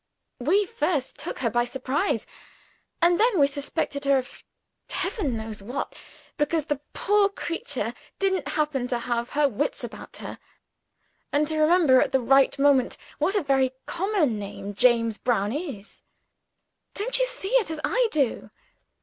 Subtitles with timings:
[0.39, 2.25] We first took her by surprise:
[3.03, 4.43] and then we suspected her of
[4.89, 5.93] Heaven knows what,
[6.37, 10.39] because the poor creature didn't happen to have her wits about her,
[11.31, 16.01] and to remember at the right moment what a very common name 'James Brown' is.
[16.95, 18.49] Don't you see it as I do?"